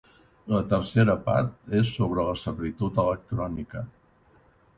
La 0.51 0.61
tercera 0.69 1.15
part 1.27 1.75
és 1.81 1.91
sobre 1.99 2.25
la 2.31 2.39
servitud 2.45 2.99
electrònica. 3.05 3.85